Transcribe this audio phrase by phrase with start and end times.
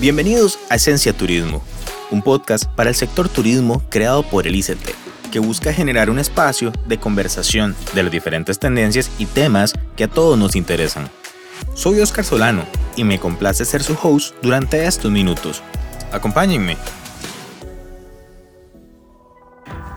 [0.00, 1.62] Bienvenidos a Esencia Turismo,
[2.10, 4.94] un podcast para el sector turismo creado por el ICT,
[5.30, 10.08] que busca generar un espacio de conversación de las diferentes tendencias y temas que a
[10.08, 11.10] todos nos interesan.
[11.74, 12.64] Soy Oscar Solano
[12.96, 15.62] y me complace ser su host durante estos minutos.
[16.12, 16.78] Acompáñenme.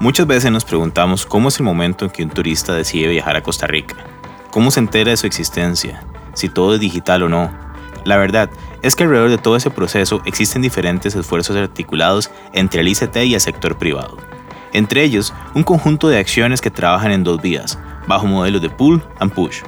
[0.01, 3.41] Muchas veces nos preguntamos cómo es el momento en que un turista decide viajar a
[3.41, 3.95] Costa Rica,
[4.51, 7.62] cómo se entera de su existencia, si todo es digital o no.
[8.05, 8.49] La verdad
[8.81, 13.33] es que alrededor de todo ese proceso existen diferentes esfuerzos articulados entre el ICT y
[13.33, 14.17] el sector privado.
[14.73, 19.01] Entre ellos, un conjunto de acciones que trabajan en dos vías, bajo modelos de pull
[19.19, 19.61] and push.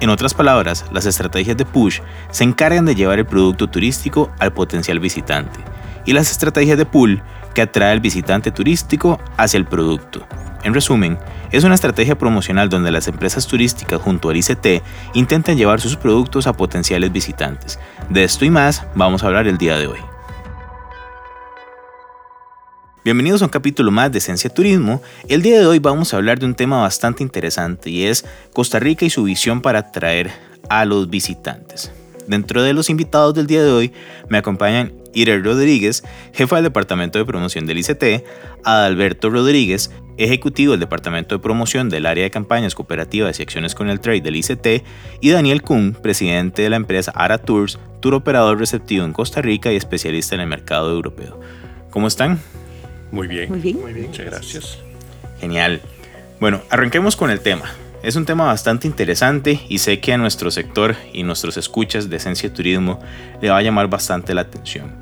[0.00, 4.52] En otras palabras, las estrategias de push se encargan de llevar el producto turístico al
[4.52, 5.60] potencial visitante,
[6.04, 7.22] y las estrategias de pull
[7.54, 10.26] que atrae al visitante turístico hacia el producto.
[10.62, 11.18] En resumen,
[11.52, 14.82] es una estrategia promocional donde las empresas turísticas junto al ICT
[15.14, 17.78] intentan llevar sus productos a potenciales visitantes.
[18.08, 19.98] De esto y más vamos a hablar el día de hoy.
[23.02, 25.02] Bienvenidos a un capítulo más de Esencia Turismo.
[25.26, 28.78] El día de hoy vamos a hablar de un tema bastante interesante y es Costa
[28.78, 30.30] Rica y su visión para atraer
[30.68, 31.90] a los visitantes.
[32.26, 33.92] Dentro de los invitados del día de hoy
[34.28, 38.24] me acompañan Ira Rodríguez, jefa del Departamento de Promoción del ICT,
[38.64, 43.88] Adalberto Rodríguez, ejecutivo del Departamento de Promoción del Área de Campañas Cooperativas y Acciones con
[43.88, 44.84] el Trade del ICT,
[45.20, 49.72] y Daniel Kuhn, presidente de la empresa Ara Tours, tour operador receptivo en Costa Rica
[49.72, 51.40] y especialista en el mercado europeo.
[51.90, 52.40] ¿Cómo están?
[53.10, 53.48] Muy bien.
[53.48, 53.80] Muy bien.
[53.80, 54.06] Muy bien.
[54.06, 54.78] Muchas gracias.
[55.40, 55.80] Genial.
[56.38, 57.64] Bueno, arranquemos con el tema.
[58.02, 62.16] Es un tema bastante interesante y sé que a nuestro sector y nuestros escuchas de
[62.16, 62.98] Esencia Turismo
[63.42, 64.94] le va a llamar bastante la atención.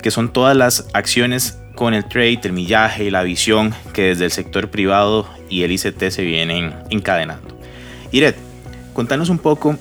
[0.00, 4.26] Que son todas las acciones con el trade, el millaje y la visión que desde
[4.26, 7.58] el sector privado y el ICT se vienen encadenando.
[8.12, 8.36] Iret,
[8.94, 9.76] contanos un poco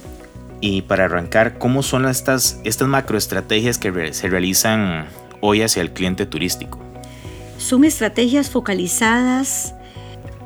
[0.61, 5.05] y para arrancar, ¿cómo son estas, estas macroestrategias que se realizan
[5.41, 6.79] hoy hacia el cliente turístico?
[7.59, 9.75] Son estrategias focalizadas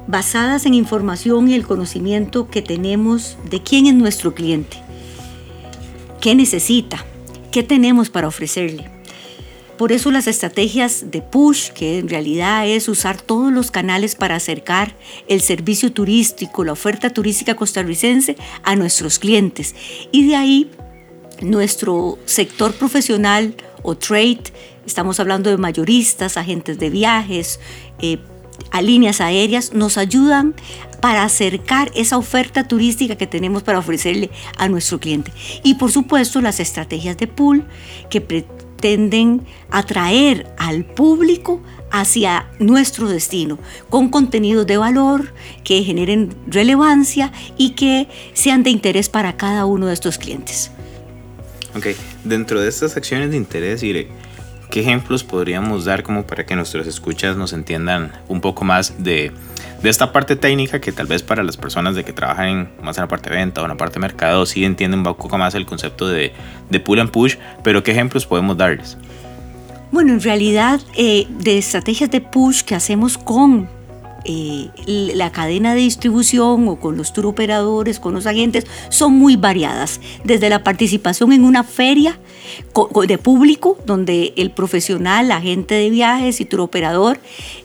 [0.08, 4.78] basadas en información y el conocimiento que tenemos de quién es nuestro cliente,
[6.22, 7.06] qué necesita,
[7.52, 8.96] qué tenemos para ofrecerle.
[9.78, 14.36] Por eso las estrategias de push, que en realidad es usar todos los canales para
[14.36, 14.96] acercar
[15.28, 19.76] el servicio turístico, la oferta turística costarricense a nuestros clientes.
[20.14, 20.72] Y de ahí
[21.42, 24.44] nuestro sector profesional o trade,
[24.86, 27.60] estamos hablando de mayoristas, agentes de viajes,
[28.00, 28.20] eh,
[28.72, 30.54] a líneas aéreas nos ayudan
[31.02, 35.32] para acercar esa oferta turística que tenemos para ofrecerle a nuestro cliente.
[35.64, 37.66] Y por supuesto las estrategias de pool
[38.10, 41.62] que pretenden atraer al público
[41.92, 45.34] hacia nuestro destino, con contenidos de valor
[45.64, 50.72] que generen relevancia y que sean de interés para cada uno de estos clientes.
[51.76, 51.88] Ok,
[52.24, 54.10] dentro de estas acciones de interés, iré
[54.76, 59.32] ¿Qué ejemplos podríamos dar como para que nuestros escuchas nos entiendan un poco más de,
[59.82, 63.04] de esta parte técnica que tal vez para las personas de que trabajan más en
[63.04, 65.56] la parte de venta o en la parte de mercado sí entienden un poco más
[65.56, 66.34] el concepto de,
[66.70, 68.98] de pull and push, pero ¿qué ejemplos podemos darles?
[69.94, 73.70] Bueno, en realidad eh, de estrategias de push que hacemos con
[74.26, 79.36] eh, la cadena de distribución o con los tour operadores, con los agentes, son muy
[79.36, 80.00] variadas.
[80.24, 82.20] Desde la participación en una feria
[83.08, 87.20] de público, donde el profesional, agente de viajes y tour operador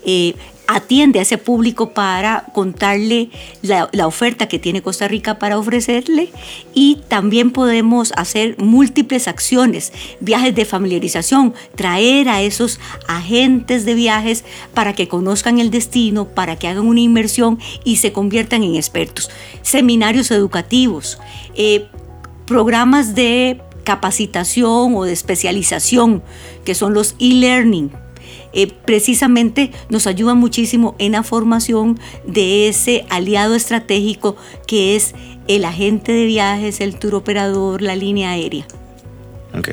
[0.04, 0.34] eh,
[0.72, 6.30] atiende a ese público para contarle la, oferta que tiene Costa Rica para ofrecerle
[6.74, 12.78] y también podemos hacer múltiples acciones, viajes de familiarización, traer a esos
[13.08, 18.12] agentes de viajes para que conozcan el destino, para que hagan una inmersión y se
[18.12, 19.28] conviertan en expertos,
[19.62, 21.18] seminarios educativos,
[21.56, 21.88] eh,
[22.46, 26.22] programas de capacitación o de especialización,
[26.64, 27.90] que son los e-learning
[28.52, 35.14] eh, precisamente nos ayuda muchísimo en la formación de ese aliado estratégico que es
[35.48, 38.66] el agente de viajes, el tour operador, la línea aérea.
[39.56, 39.68] Ok.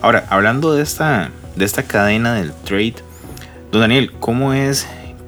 [0.00, 2.94] Ahora, hablando de esta, de esta cadena del trade,
[3.70, 4.86] don Daniel, ¿cómo es,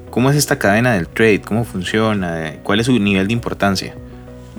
[0.09, 1.41] ¿cómo es esta cadena del trade?
[1.41, 2.55] ¿Cómo funciona?
[2.63, 3.95] ¿Cuál es su nivel de importancia?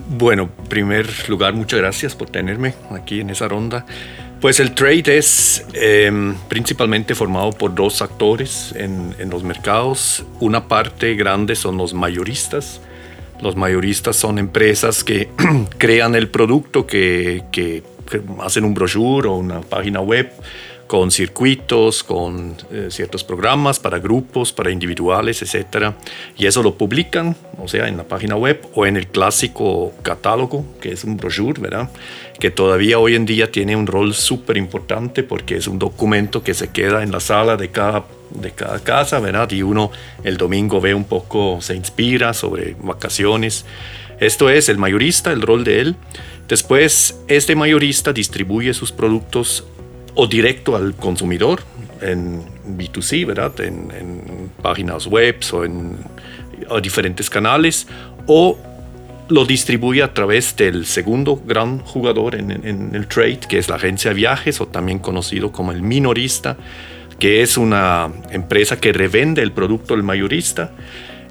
[0.07, 3.85] Bueno, en primer lugar, muchas gracias por tenerme aquí en esa ronda.
[4.41, 10.23] Pues el trade es em, principalmente formado por dos actores en, los mercados.
[10.39, 12.81] Una parte grande son los mayoristas.
[13.41, 15.29] Los mayoristas son empresas que
[15.77, 17.43] crean el producto, que,
[18.39, 20.31] hacen un brochure o una página web
[20.87, 25.93] con circuitos, con eh, ciertos programas para grupos, para individuales, etc.
[26.37, 30.63] Y eso lo publican, o sea, en la página web o en el clásico catálogo,
[30.79, 31.89] que es un brochure, ¿verdad?
[32.39, 36.53] Que todavía hoy en día tiene un rol súper importante porque es un documento que
[36.53, 39.49] se queda en la sala de cada, de cada casa, ¿verdad?
[39.51, 39.91] Y uno
[40.23, 43.65] el domingo ve un poco, se inspira sobre vacaciones.
[44.19, 45.95] Esto es el mayorista, el rol de él.
[46.47, 49.65] Después, este mayorista distribuye sus productos
[50.15, 51.61] o directo al consumidor
[52.01, 52.41] en
[52.77, 53.59] B2C, ¿verdad?
[53.61, 54.25] En,
[54.61, 55.97] páginas web o en
[56.81, 57.87] diferentes canales,
[58.25, 58.57] o
[59.29, 63.75] lo distribuye a través del segundo gran jugador en, en, el trade, que es la
[63.75, 66.57] agencia de viajes o también conocido como el minorista,
[67.19, 70.71] que es una empresa que revende el producto del mayorista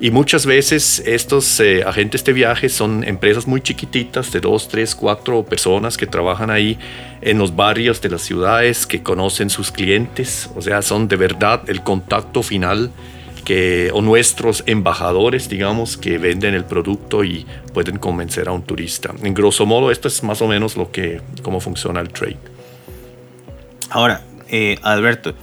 [0.00, 4.94] y muchas veces estos eh, agentes de viajes son empresas muy chiquititas de dos, tres,
[4.94, 6.78] cuatro personas que trabajan ahí
[7.20, 11.62] en los barrios de las ciudades, que conocen sus clientes, o sea, son de verdad
[11.68, 12.90] el contacto final
[13.44, 19.14] que, o nuestros embajadores, digamos, que venden el producto y pueden convencer a un turista.
[19.22, 22.38] En grosso modo, esto es más o menos lo que, cómo funciona el trade.
[23.90, 25.34] Ahora, eh, Alberto,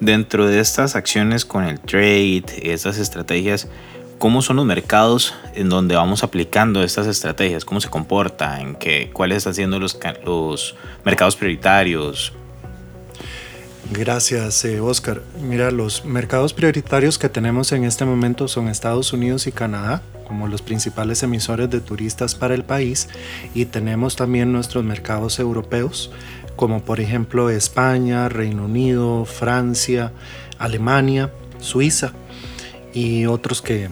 [0.00, 3.68] dentro de estas acciones con el trade, estas estrategias,
[4.20, 9.10] cómo son los mercados en donde vamos aplicando estas estrategias, cómo se comporta, en qué,
[9.14, 10.76] cuáles están siendo los, los
[11.06, 12.34] mercados prioritarios.
[13.90, 15.22] Gracias, eh, Oscar.
[15.40, 20.46] Mira, los mercados prioritarios que tenemos en este momento son Estados Unidos y Canadá como
[20.48, 23.08] los principales emisores de turistas para el país
[23.54, 26.12] y tenemos también nuestros mercados europeos
[26.56, 30.12] como por ejemplo España, Reino Unido, Francia,
[30.58, 32.12] Alemania, Suiza
[32.92, 33.88] y otros que,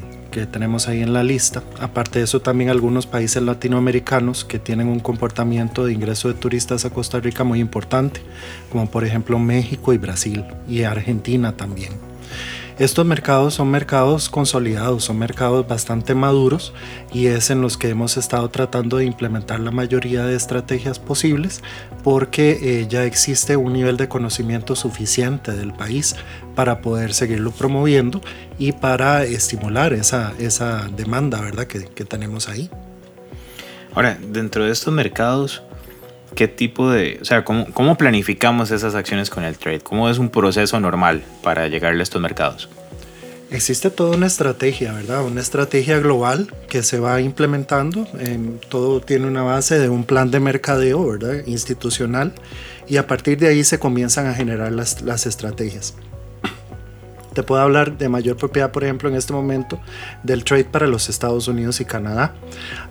[0.46, 1.62] tenemos ahí en la lista.
[1.80, 6.84] Aparte de eso, también algunos países latinoamericanos que tienen un comportamiento de ingreso de turistas
[6.84, 8.20] a Costa Rica muy importante,
[8.70, 11.92] como por ejemplo México y Brasil y Argentina también.
[12.78, 16.72] Estos mercados son mercados consolidados, son mercados bastante maduros
[17.12, 21.60] y es en los que hemos estado tratando de implementar la mayoría de estrategias posibles
[22.04, 26.14] porque eh, ya existe un nivel de conocimiento suficiente del país
[26.54, 28.20] para poder seguirlo promoviendo
[28.60, 31.66] y para estimular esa, esa demanda ¿verdad?
[31.66, 32.70] Que, que tenemos ahí.
[33.92, 35.64] Ahora, dentro de estos mercados,
[36.34, 39.80] ¿qué tipo de, o sea, cómo, cómo, planificamos esas acciones con el trade?
[39.80, 42.68] ¿Cómo es un proceso normal para llegarle a estos mercados?
[43.50, 45.24] Existe toda una estrategia, ¿verdad?
[45.24, 48.06] Una estrategia global que se va implementando.
[48.68, 51.46] todo tiene una base de un plan de mercadeo, ¿verdad?
[51.46, 52.34] Institucional.
[52.88, 55.94] Y a partir de ahí se comienzan a generar las, las estrategias.
[57.34, 59.80] Te puedo hablar de mayor propiedad, por ejemplo, en este momento
[60.22, 62.34] del trade para los Estados Unidos y Canadá.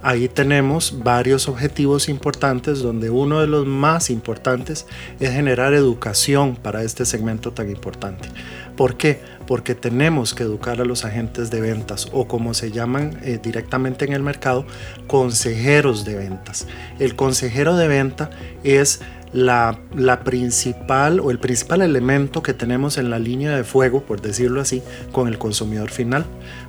[0.02, 4.86] Ahí tenemos varios objetivos importantes, donde uno de los más importantes
[5.20, 8.30] es generar educación para este segmento tan importante.
[8.76, 9.20] ¿Por qué?
[9.48, 14.06] Porque tenemos que educar a los agentes de ventas o como se llaman eh, directamente
[14.06, 14.68] en el mercado,
[15.08, 16.68] consejeros de ventas.
[17.00, 18.30] El consejero de venta
[18.64, 19.02] es
[19.34, 19.78] la,
[20.24, 24.82] principal o el principal elemento que tenemos en la línea de fuego, por decirlo así,
[25.12, 26.26] con el consumidor final.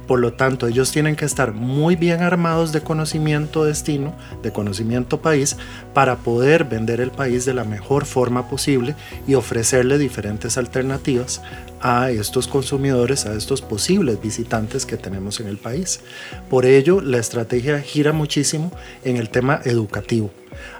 [0.06, 5.20] Por lo tanto, ellos tienen que estar muy bien armados de conocimiento destino, de conocimiento
[5.20, 5.56] país,
[5.93, 8.94] para poder vender el país de la mejor forma posible
[9.26, 11.43] y ofrecerle diferentes alternativas
[11.80, 16.00] a estos consumidores, a estos posibles visitantes que tenemos en el país.
[16.48, 18.72] Por ello, la estrategia gira muchísimo
[19.04, 20.30] en el tema educativo.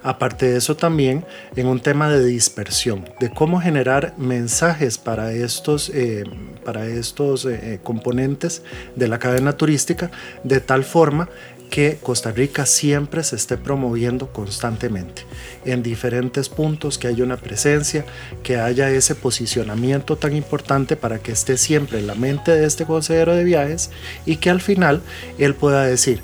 [0.03, 1.25] Aparte de eso también
[1.57, 6.25] en un tema de dispersión, de cómo generar mensajes para estos, eh,
[6.65, 8.63] para estos eh, eh, componentes
[8.97, 10.11] de la cadena turística
[10.45, 11.29] de tal forma
[11.71, 15.23] que Costa Rica siempre se esté promoviendo constantemente
[15.65, 18.05] en diferentes puntos, que haya una presencia,
[18.43, 22.85] que haya ese posicionamiento tan importante para que esté siempre en la mente de este
[22.85, 23.91] consejero de viajes
[24.27, 25.03] y que al final
[25.39, 26.23] él pueda decir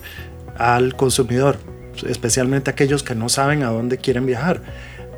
[0.56, 1.58] al consumidor,
[2.06, 4.62] especialmente aquellos que no saben a dónde quieren viajar.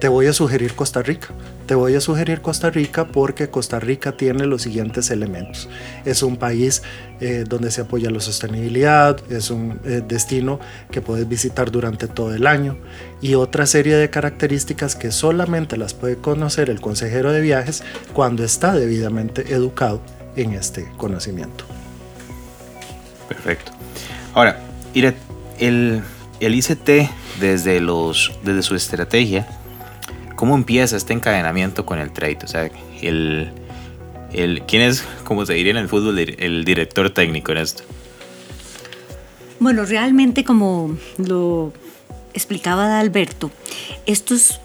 [0.00, 1.28] Te voy a sugerir Costa Rica.
[1.66, 5.70] Te voy a sugerir Costa Rica porque Costa Rica tiene los siguientes elementos.
[6.04, 6.82] Es un país
[7.20, 10.60] eh, donde se apoya la sostenibilidad, es un eh, destino
[10.90, 12.76] que puedes visitar durante todo el año
[13.22, 18.44] y otra serie de características que solamente las puede conocer el consejero de viajes cuando
[18.44, 20.02] está debidamente educado
[20.36, 21.64] en este conocimiento.
[23.28, 23.72] Perfecto.
[24.34, 24.58] Ahora,
[24.92, 25.16] Iret,
[25.58, 26.02] el,
[26.40, 27.10] el ICT
[27.40, 29.48] desde, los, desde su estrategia,
[30.36, 32.38] ¿cómo empieza este encadenamiento con el trade?
[32.44, 32.70] O sea,
[33.02, 33.50] el,
[34.32, 37.82] el, ¿quién es, como se diría en el fútbol, el director técnico en esto?
[39.58, 41.72] Bueno, realmente como lo
[42.34, 43.50] explicaba Alberto,
[44.04, 44.60] estos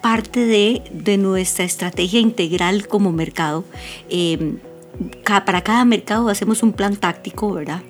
[0.00, 3.64] parte de, nuestra estrategia integral como mercado.
[4.08, 4.58] Em,
[5.24, 7.82] para cada mercado hacemos un plan táctico, ¿verdad?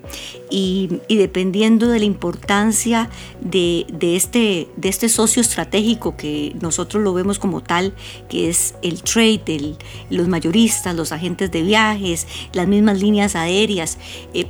[0.51, 3.09] Y, dependiendo de la importancia
[3.41, 7.95] de, este, de este socio estratégico que nosotros lo vemos como tal,
[8.29, 9.77] que es el trade,
[10.11, 13.99] los mayoristas, los agentes de viajes, las mismas líneas aéreas,
[14.35, 14.47] eh,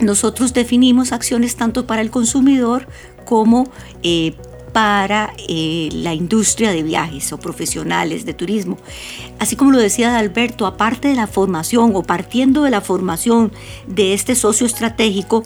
[0.00, 2.88] nosotros definimos acciones tanto para el consumidor
[3.24, 3.68] como
[4.02, 4.34] eh,
[4.74, 8.76] para eh, la industria de viajes o profesionales de turismo.
[9.38, 13.52] Así como lo decía Alberto, aparte de la formación o partiendo de la formación
[13.86, 15.44] de este socio estratégico,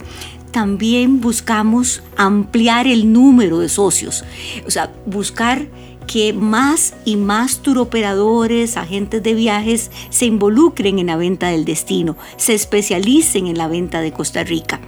[0.50, 4.24] también buscamos ampliar el número de socios,
[4.66, 5.66] o sea, buscar
[6.06, 12.16] que más y más turoperadores, agentes de viajes se involucren en la venta del destino,
[12.38, 14.80] se especialicen en la venta de Costa Rica.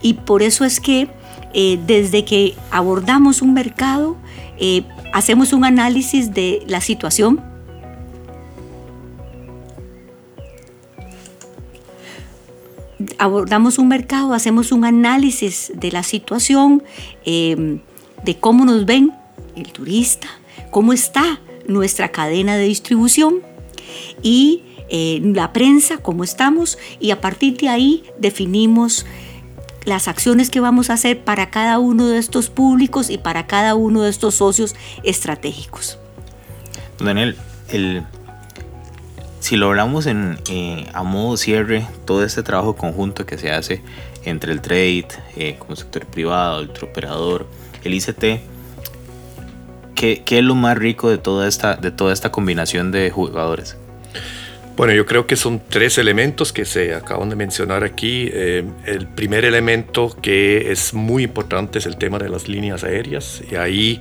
[0.00, 1.08] Y por eso es que
[1.56, 4.16] eh, desde que abordamos un mercado,
[4.58, 4.82] eh,
[5.12, 7.40] hacemos un análisis de la situación.
[13.18, 16.82] Abordamos un mercado, hacemos un análisis de la situación,
[17.24, 17.78] eh,
[18.24, 19.12] de cómo nos ven
[19.54, 20.26] el turista,
[20.72, 23.42] cómo está nuestra cadena de distribución
[24.22, 29.06] y la prensa, cómo estamos, y a partir de ahí definimos
[29.84, 33.74] las acciones que vamos a hacer para cada uno de estos públicos y para cada
[33.74, 35.98] uno de estos socios estratégicos.
[36.98, 37.36] Daniel,
[37.68, 38.04] el,
[39.40, 43.82] si logramos en, eh, a modo cierre todo este trabajo conjunto que se hace
[44.24, 47.46] entre el trade, eh, como sector privado, el operador,
[47.82, 48.40] el ICT,
[49.94, 53.76] ¿qué, ¿qué, es lo más rico de toda esta, de toda esta combinación de jugadores?
[54.76, 58.28] Bueno, yo creo que son tres elementos que se acaban de mencionar aquí.
[58.32, 63.40] Eh, el primer elemento que es muy importante es el tema de las líneas aéreas
[63.48, 64.00] y ahí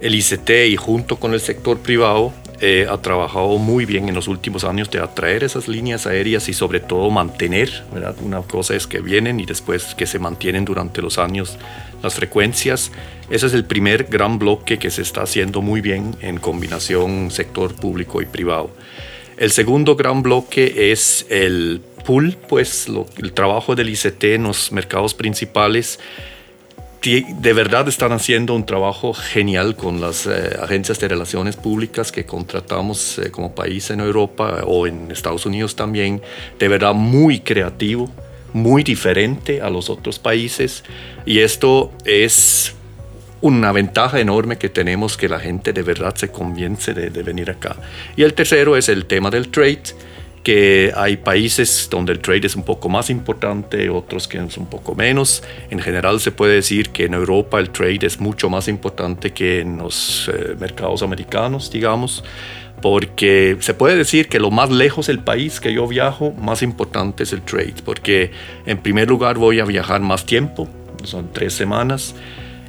[0.00, 4.28] el ICT y junto con el sector privado eh, ha trabajado muy bien en los
[4.28, 8.14] últimos años de atraer esas líneas aéreas y sobre todo mantener, ¿verdad?
[8.22, 11.58] Una cosa es que vienen y después que se mantienen durante los años
[12.04, 12.92] las frecuencias.
[13.30, 17.74] Ese es el primer gran bloque que se está haciendo muy bien en combinación sector
[17.74, 18.70] público y privado.
[19.36, 22.86] El segundo gran bloque es el pool, pues
[23.16, 25.98] el trabajo del ICT en los mercados principales.
[27.02, 32.24] De verdad están haciendo un trabajo genial con las eh, agencias de relaciones públicas que
[32.24, 36.22] contratamos eh, como país en Europa o en Estados Unidos también.
[36.58, 38.10] De verdad muy creativo,
[38.54, 40.82] muy diferente a los otros países.
[41.26, 42.74] Y esto es
[43.44, 47.76] una ventaja enorme que tenemos que la gente de verdad se convence de, venir acá.
[48.16, 49.82] Y el tercero es el tema del trade,
[50.42, 54.64] que hay países donde el trade es un poco más importante, otros que es un
[54.64, 55.42] poco menos.
[55.68, 59.60] En general se puede decir que en Europa el trade es mucho más importante que
[59.60, 62.24] en los eh, mercados americanos, digamos,
[62.80, 67.24] porque se puede decir que lo más lejos del país que yo viajo, más importante
[67.24, 68.30] es el trade, porque
[68.64, 70.66] en primer lugar voy a viajar más tiempo,
[71.02, 72.14] son tres semanas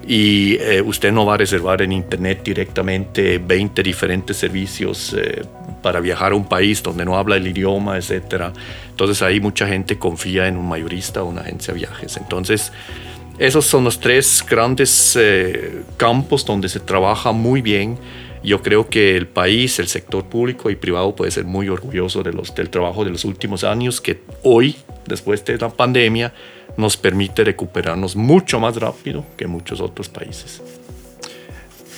[0.08, 5.44] y eh, usted no va a reservar en internet directamente 20 diferentes servicios eh,
[5.82, 8.52] para viajar a un país donde no habla el idioma, etc.
[8.90, 12.18] Entonces ahí mucha gente confía en un mayorista o una agencia de viajes.
[12.18, 12.72] Entonces
[13.40, 17.98] esos son los tres grandes eh, campos donde se trabaja muy bien.
[18.46, 22.32] Yo creo que el país, el sector público y privado puede ser muy orgulloso de
[22.32, 24.76] los, del trabajo de los últimos años que hoy,
[25.08, 26.32] después de la pandemia,
[26.78, 30.62] nos permite recuperarnos mucho más rápido que muchos otros países.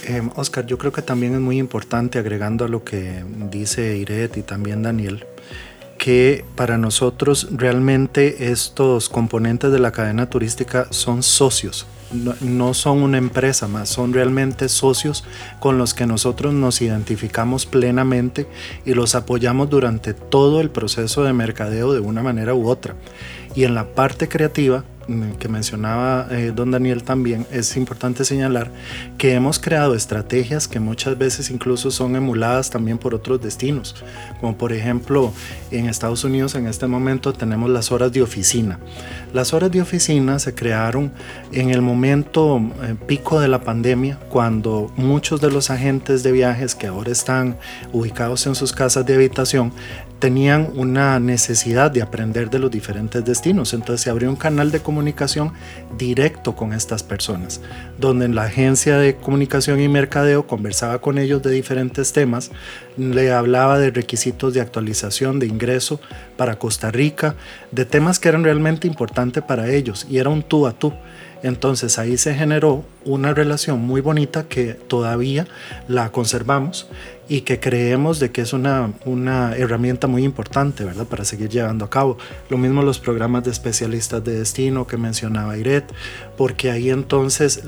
[0.06, 4.38] Eh, Oscar, yo creo que también es muy importante, agregando a lo que dice Iret
[4.38, 5.26] y también Daniel,
[5.98, 13.18] que para nosotros realmente estos componentes de la cadena turística son socios, no, son una
[13.18, 15.24] empresa más, son realmente socios
[15.60, 18.48] con los que nosotros nos identificamos plenamente
[18.86, 22.96] y los apoyamos durante todo el proceso de mercadeo de una manera u otra.
[23.56, 24.84] Y en la parte creativa,
[25.40, 28.72] que mencionaba eh, don Daniel también, es importante señalar
[29.18, 33.96] que hemos creado estrategias que muchas veces incluso son emuladas también por otros destinos,
[34.40, 35.34] como por ejemplo
[35.72, 38.80] en Estados Unidos en este momento tenemos las horas de oficina.
[39.34, 41.12] Las horas de oficina se crearon
[41.52, 46.76] en el momento eh, pico de la pandemia, cuando muchos de los agentes de viajes
[46.76, 47.58] que ahora están
[47.94, 49.72] ubicados en sus casas de habitación
[50.20, 53.74] tenían una necesidad de aprender de los diferentes destinos.
[53.74, 55.54] Entonces se abrió un canal de comunicación
[55.98, 57.62] directo con estas personas,
[58.00, 62.52] donde la agencia de comunicación y mercadeo conversaba con ellos de diferentes temas,
[62.98, 66.00] le hablaba de requisitos de actualización de ingreso
[66.36, 67.36] para Costa Rica,
[67.72, 70.94] de temas que eran realmente importantes para ellos y era un tú a tú.
[71.44, 75.46] Entonces ahí se generó una relación muy bonita que todavía
[75.88, 76.90] la conservamos
[77.30, 81.06] y que creemos de que es una, una herramienta muy importante, ¿verdad?
[81.06, 82.18] Para seguir llevando a cabo.
[82.50, 85.86] Lo mismo los programas de especialistas de destino que mencionaba Iret,
[86.38, 87.64] porque ahí entonces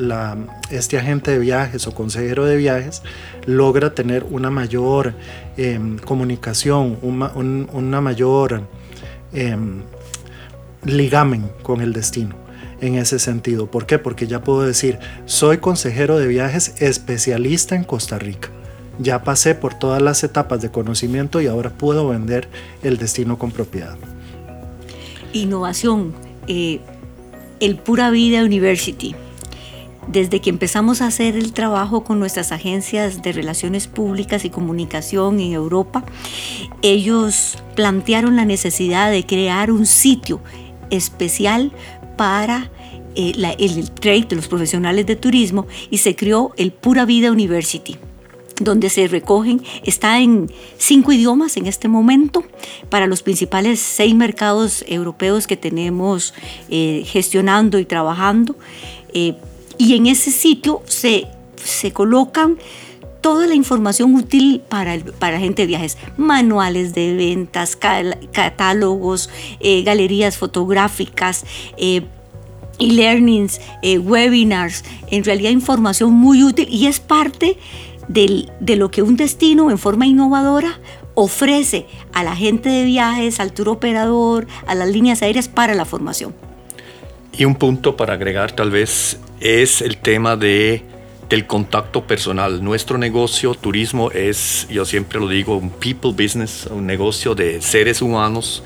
[0.71, 3.01] este agente de viajes o consejero de viajes
[3.45, 5.13] logra tener una mayor
[5.57, 8.63] em, comunicación, una, mayor
[9.33, 9.81] em,
[10.85, 12.35] ligamen con el destino
[12.79, 13.69] en ese sentido.
[13.69, 13.99] ¿Por qué?
[13.99, 18.51] Porque ya puedo decir, soy consejero de viajes especialista en Costa Rica
[18.99, 22.47] ya pasé por todas las etapas de conocimiento y ahora puedo vender
[22.83, 23.97] el destino con propiedad.
[25.33, 26.13] Innovación.
[26.47, 26.81] Eh,
[27.59, 29.15] el Pura Vida University.
[30.07, 35.39] Desde que empezamos a hacer el trabajo con nuestras agencias de relaciones públicas y comunicación
[35.39, 36.03] en Europa,
[36.81, 40.41] ellos plantearon la necesidad de crear un sitio
[40.89, 41.71] especial
[42.17, 42.71] para
[43.15, 47.31] eh, el, el trade de los profesionales de turismo y se creó el Pura Vida
[47.31, 47.97] University
[48.59, 52.43] donde se recogen, está en cinco idiomas en este momento
[52.89, 56.33] para los principales seis mercados europeos que tenemos
[56.69, 58.55] eh, gestionando y trabajando.
[59.13, 59.35] Eh,
[59.77, 61.27] y en ese sitio se,
[61.63, 62.57] se colocan
[63.21, 67.77] toda la información útil para, el, para gente de viajes, manuales de ventas,
[68.31, 71.45] catálogos, eh, galerías fotográficas,
[71.77, 77.57] e-learnings, webinars, en realidad información muy útil y es parte
[78.09, 80.79] de lo que un destino en forma innovadora
[81.13, 85.85] ofrece a la gente de viajes, al tour operador, a las líneas aéreas para la
[85.85, 86.33] formación.
[87.33, 90.83] Y un punto para agregar tal vez es el tema de,
[91.29, 92.63] del contacto personal.
[92.63, 98.01] Nuestro negocio, turismo, es, yo siempre lo digo, un people business, un negocio de seres
[98.01, 98.63] humanos.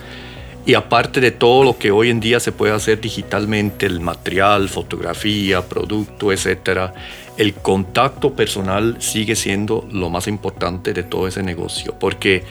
[0.66, 4.70] Y aparte de todo lo que hoy en día se puede hacer digitalmente, el material,
[4.70, 6.94] fotografía, producto, etcétera,
[7.38, 12.44] el contacto personal sigue siendo lo más importante de todo ese negocio, porque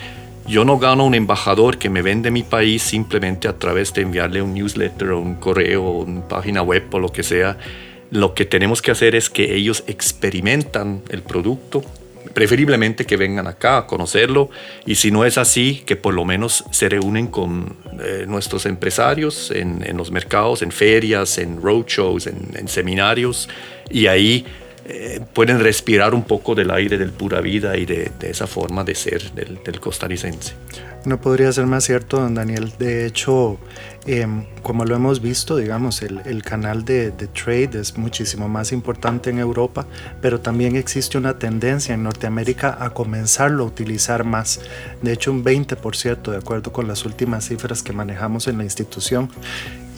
[0.47, 4.43] yo no gano un embajador que me vende mi país simplemente a través de enviarle
[4.43, 7.57] un newsletter o un correo o una página web o lo que sea.
[8.11, 11.83] Lo que tenemos que hacer es que ellos experimentan el producto,
[12.35, 14.51] preferiblemente que vengan acá a conocerlo
[14.85, 19.51] y si no es así, que por lo menos se reúnen con eh, nuestros empresarios
[19.51, 23.49] en, los mercados, en ferias, en roadshows, en, en seminarios
[23.91, 24.45] y ahí
[24.85, 28.97] eh, pueden respirar un poco del aire del pura vida y de, esa forma de
[28.97, 30.55] ser del, costarricense.
[31.05, 32.73] No podría ser más cierto, don Daniel.
[32.79, 33.59] De hecho,
[34.07, 39.31] em, como lo hemos visto, digamos, el, canal de, de, trade es muchísimo más importante
[39.31, 39.87] en Europa,
[40.21, 44.61] pero también existe una tendencia en Norteamérica a comenzarlo a utilizar más.
[45.01, 49.29] De hecho, un 20%, de acuerdo con las últimas cifras que manejamos en la institución.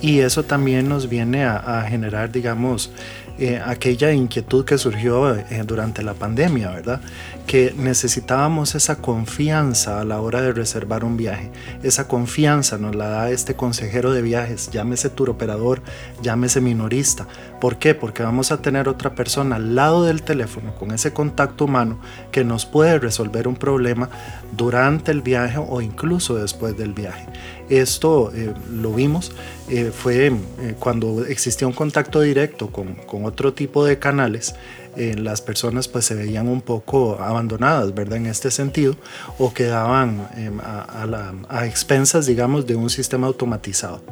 [0.03, 2.91] Y eso también nos viene a, a generar, digamos,
[3.39, 7.01] eh, aquella inquietud que surgió eh, durante la pandemia, ¿verdad?
[7.47, 11.51] Que necesitábamos esa confianza a la hora de reservar un viaje.
[11.83, 15.83] Esa confianza nos la da este consejero de viajes, llámese tour operador,
[16.23, 17.29] llámese minorista.
[17.61, 17.95] ¿Por qué?
[17.95, 21.99] Porque vamos a tener otra persona al lado del teléfono con ese contacto humano
[22.33, 24.09] que nos puede resolver un problema
[24.57, 27.27] durante el viaje o incluso después del viaje.
[27.69, 29.33] Esto eh, lo vimos,
[29.69, 34.55] eh, fue eh, cuando existía un contacto directo con, con otro tipo de canales,
[34.97, 38.19] las personas pues se veían un poco abandonadas, ¿verdad?
[38.19, 38.97] En este sentido,
[39.39, 40.29] o quedaban
[40.63, 44.03] a, a, expensas, digamos, de un sistema automatizado.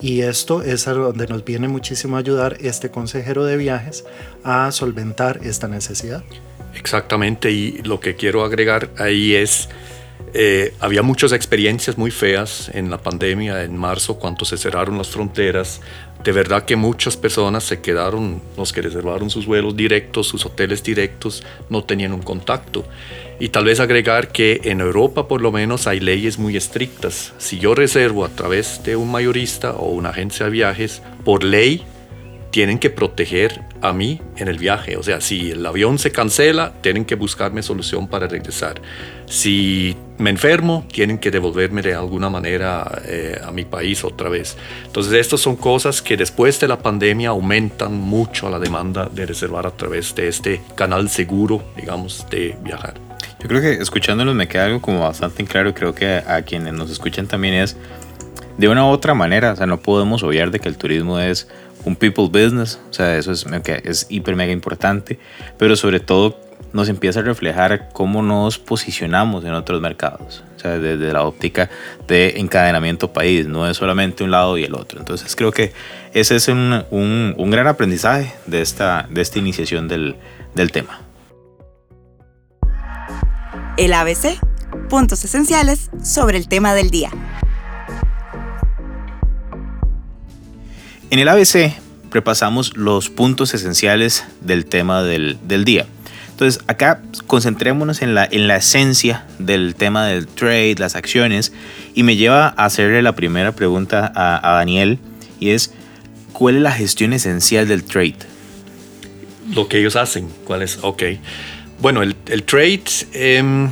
[0.00, 4.04] Y esto es a donde nos viene muchísimo a ayudar este consejero de viajes
[4.44, 6.22] a solventar esta necesidad.
[6.74, 9.68] Exactamente, y lo que quiero agregar ahí es
[10.34, 15.08] eh, había muchas experiencias muy feas en la pandemia, en marzo, cuando se cerraron las
[15.08, 15.80] fronteras.
[16.26, 20.82] De verdad que muchas personas se quedaron, los que reservaron sus vuelos directos, sus hoteles
[20.82, 22.84] directos, no tenían un contacto.
[23.38, 27.32] Y tal vez agregar que en Europa por lo menos hay leyes muy estrictas.
[27.38, 31.84] Si yo reservo a través de un mayorista o una agencia de viajes, por ley
[32.50, 34.96] tienen que proteger a mí en el viaje.
[34.96, 38.80] O sea, si el avión se cancela, tienen que buscarme solución para regresar.
[39.26, 44.56] Si me enfermo, tienen que devolverme de alguna manera eh, a mi país otra vez.
[44.86, 49.66] Entonces, estas son cosas que después de la pandemia aumentan mucho la demanda de reservar
[49.66, 52.94] a través de este canal seguro, digamos, de viajar.
[53.40, 55.74] Yo creo que escuchándolos me queda algo como bastante claro.
[55.74, 57.76] Creo que a, quienes nos escuchan también es
[58.56, 59.52] de una u otra manera.
[59.52, 61.48] O sea, no podemos obviar de que el turismo es
[61.86, 62.78] un people business.
[62.90, 63.46] O sea, eso es,
[63.84, 65.18] es hiper mega importante.
[65.56, 66.38] Pero sobre todo
[66.72, 70.44] nos empieza a reflejar cómo nos posicionamos en otros mercados.
[70.56, 71.70] O sea, desde la óptica
[72.06, 73.46] de encadenamiento país.
[73.46, 74.98] No es solamente un lado y el otro.
[74.98, 75.72] Entonces creo que
[76.12, 80.16] ese es un, un, un gran aprendizaje de esta, de esta iniciación del,
[80.54, 81.00] del tema.
[83.76, 84.38] El ABC,
[84.88, 87.10] puntos esenciales sobre el tema del día.
[91.08, 91.72] En el ABC
[92.10, 95.86] repasamos los puntos esenciales del tema del, día.
[96.30, 101.52] Entonces acá concentrémonos en la, en la esencia del tema del trade, las acciones,
[101.94, 104.98] y me lleva a hacerle la primera pregunta a, Daniel,
[105.38, 105.72] y es,
[106.32, 108.16] ¿cuál es la gestión esencial del trade?
[109.54, 110.78] Lo que ellos hacen, ¿cuál es?
[110.82, 111.04] Ok.
[111.80, 112.14] Bueno, el,
[112.44, 113.70] trade em,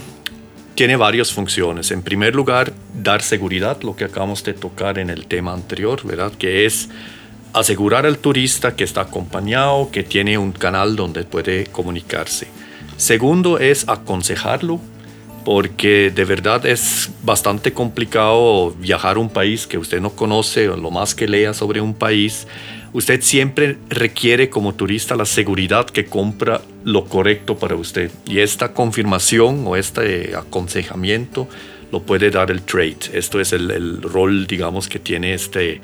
[0.77, 1.91] tiene varias funciones.
[1.91, 6.33] En primer lugar, dar seguridad, lo que acabamos de tocar en el tema anterior, ¿verdad?
[6.39, 6.89] Que es
[7.55, 12.49] asegurar al turista que está acompañado, que tiene un canal donde puede comunicarse.
[12.97, 14.81] Segundo es aconsejarlo,
[15.45, 20.77] porque de verdad es bastante complicado viajar a un país que usted no conoce, o
[20.77, 22.47] lo más que lea sobre un país,
[22.93, 28.11] usted siempre requiere como turista la seguridad que compra lo correcto para usted.
[28.27, 31.49] Y esta confirmación o este aconsejamiento
[31.93, 32.97] lo puede dar el trade.
[33.13, 35.81] Esto es el, rol, digamos, que tiene este,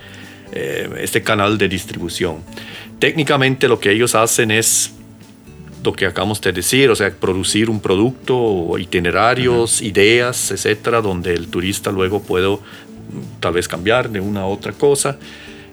[0.52, 2.38] eh, este canal de distribución.
[2.98, 4.92] Técnicamente lo que ellos hacen es
[5.82, 11.48] lo que acabamos de decir, o sea, producir un producto, itinerarios, ideas, etcétera, donde el
[11.48, 12.58] turista luego puede
[13.40, 15.18] tal vez cambiar de una a otra cosa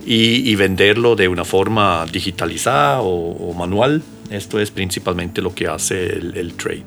[0.06, 4.02] y, venderlo de una forma digitalizada o, manual.
[4.30, 6.86] Esto es principalmente lo que hace el, trade.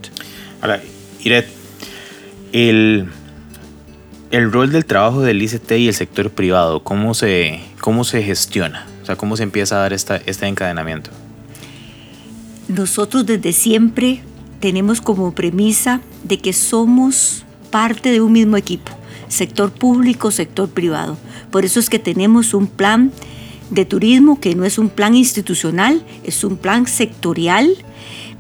[0.63, 0.83] Ahora,
[1.23, 1.47] Iret,
[2.53, 3.09] el,
[4.31, 8.87] el rol del trabajo del ICT y el sector privado, ¿cómo se, cómo se gestiona?
[9.03, 11.11] O sea, ¿cómo se empieza a dar esta, este encadenamiento?
[12.69, 14.23] Nosotros desde siempre
[14.61, 18.93] tenemos como premisa de que somos parte de un mismo equipo,
[19.29, 21.17] sector público, sector privado.
[21.51, 23.11] Por eso es que tenemos un plan
[23.71, 27.69] de turismo que no es un plan institucional, es un plan sectorial,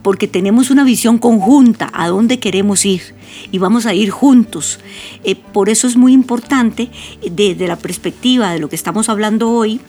[0.02, 3.02] porque tenemos una visión conjunta a dónde queremos ir
[3.50, 4.80] y vamos a ir juntos.
[5.24, 6.90] Eh, por eso es muy importante,
[7.30, 9.80] desde la perspectiva de lo que estamos hablando hoy,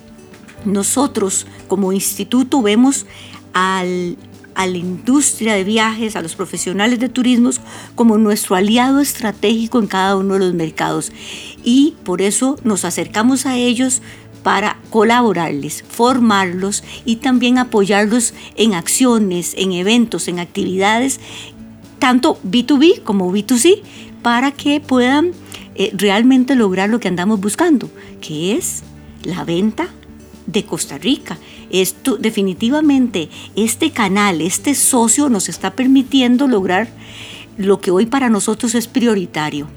[0.65, 3.05] nosotros como instituto vemos
[3.53, 4.17] al,
[4.55, 7.61] a la industria de viajes, a los profesionales de turismos,
[7.95, 11.11] como nuestro aliado estratégico en cada uno de los mercados.
[11.63, 14.01] Y por eso nos acercamos a ellos
[14.43, 21.19] para colaborarles, formarlos y también apoyarlos en acciones, en eventos, en actividades,
[21.99, 23.81] tanto B2B como B2C,
[24.21, 25.31] para que puedan
[25.75, 28.83] eh, realmente lograr lo que andamos buscando, que es
[29.23, 29.89] la venta
[30.45, 31.37] de Costa Rica.
[31.69, 36.89] Esto definitivamente, este canal, este socio nos está permitiendo lograr
[37.57, 39.67] lo que hoy para nosotros es prioritario,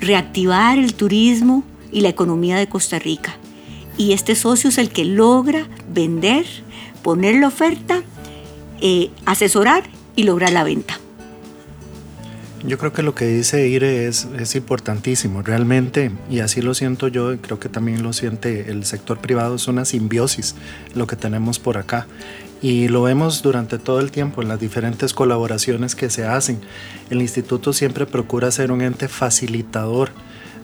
[0.00, 3.36] reactivar el turismo y la economía de Costa Rica.
[3.98, 6.46] Y este socio es el que logra vender,
[7.02, 8.02] poner la oferta,
[8.80, 9.84] eh, asesorar
[10.16, 10.98] y lograr la venta.
[12.64, 17.08] Yo creo que lo que dice Ire es, es importantísimo, realmente, y así lo siento
[17.08, 20.54] yo, y creo que también lo siente el sector privado, es una simbiosis
[20.94, 22.06] lo que tenemos por acá.
[22.62, 26.60] Y lo vemos durante todo el tiempo en las diferentes colaboraciones que se hacen.
[27.10, 30.12] El instituto siempre procura ser un ente facilitador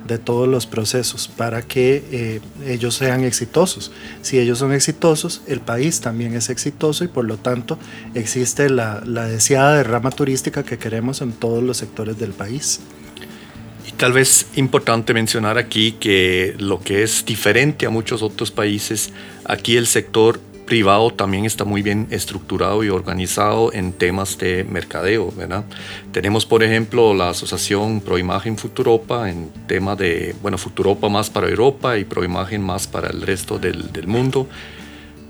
[0.06, 3.92] de todos los procesos para que eh, ellos sean exitosos.
[4.22, 7.78] Si ellos son exitosos, el país también es exitoso y por lo tanto
[8.14, 12.80] existe la, la deseada derrama turística que queremos en todos los sectores del país.
[13.86, 19.12] Y tal vez importante mencionar aquí que lo que es diferente a muchos otros países,
[19.44, 25.32] aquí el sector privado también está muy bien estructurado y organizado en temas de mercadeo,
[25.34, 25.64] ¿verdad?
[26.12, 31.96] Tenemos, por ejemplo, la asociación Proimagen Futuropa en tema de, bueno, Futuropa más para Europa
[31.96, 34.46] y Proimagen más para el resto del, mundo,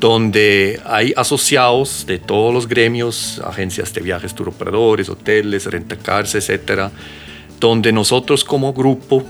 [0.01, 6.91] donde hay asociados de todos los gremios, agencias de viajes, turoperadores, hoteles, rentacars, etcétera,
[7.61, 9.25] donde nosotros como grupo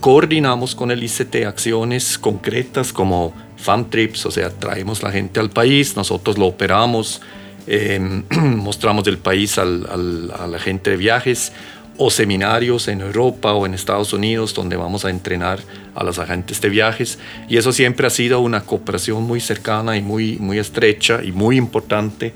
[0.00, 5.50] coordinamos con el ICT acciones concretas como fan trips, o sea, traemos la gente al
[5.50, 7.20] país, nosotros lo operamos,
[7.66, 8.24] em,
[8.56, 11.52] mostramos del país al, a la gente de viajes
[11.98, 15.58] o seminarios en Europa o en Estados Unidos donde vamos a entrenar
[15.96, 17.18] a los agentes de viajes.
[17.48, 21.56] Y eso siempre ha sido una cooperación muy cercana y muy, muy estrecha y muy
[21.56, 22.32] importante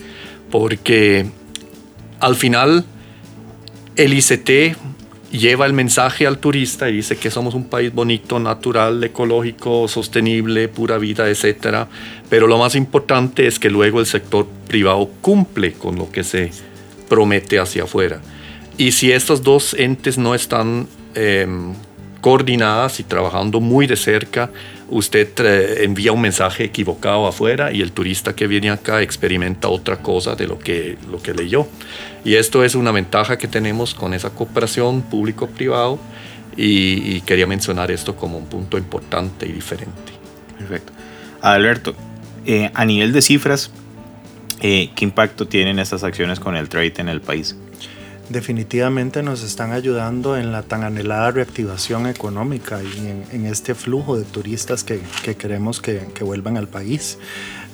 [0.51, 1.27] porque
[2.21, 2.85] al final
[3.95, 4.77] El ICT
[5.33, 10.69] lleva el mensaje al turista y dice que somos un país bonito, natural, ecológico, sostenible,
[10.69, 11.87] pura vida, etc.
[12.29, 16.51] Pero lo más importante es que luego el sector privado cumple con lo que se
[17.09, 18.21] promete hacia afuera.
[18.77, 21.75] Y si estos dos entes no están em,
[22.23, 24.49] coordinadas y trabajando muy de cerca,
[24.89, 29.97] usted eh, envía un mensaje equivocado afuera y el turista que viene acá experimenta otra
[29.97, 31.67] cosa de lo que, lo que leyó.
[32.25, 35.99] Y esto es una ventaja que tenemos con esa cooperación público-privado
[36.57, 40.13] y, quería mencionar esto como un punto importante y diferente.
[40.59, 40.93] Perfecto.
[41.41, 41.95] Alberto,
[42.47, 43.73] eh, a nivel de cifras,
[44.61, 47.57] eh, ¿qué impacto tienen estas acciones con el trade en el país?
[48.29, 54.25] Definitivamente nos están ayudando en la tan anhelada reactivación económica y en, este flujo de
[54.25, 55.01] turistas que,
[55.37, 57.19] queremos que, vuelvan al país.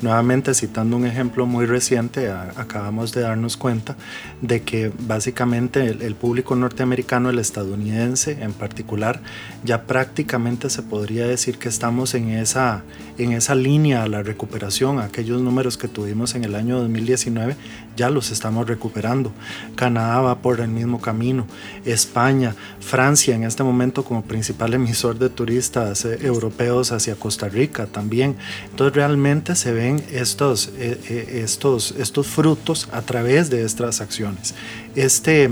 [0.00, 3.96] Nuevamente, citando un ejemplo muy reciente, acabamos de darnos cuenta
[4.40, 9.20] de que básicamente el, público norteamericano, el estadounidense en particular,
[9.64, 12.84] ya prácticamente se podría decir que estamos en esa,
[13.18, 15.00] en esa línea a la recuperación.
[15.00, 17.56] Aquellos números que tuvimos en el año 2019
[17.96, 19.32] ya los estamos recuperando.
[19.74, 21.44] Canadá va por el mismo camino.
[21.84, 27.87] España, Francia en este momento como principal emisor de turistas eh, europeos hacia Costa Rica
[27.87, 28.37] también.
[28.70, 34.55] Entonces realmente se ve estos, eh, eh, estos, estos frutos a través de estas acciones.
[34.94, 35.51] Este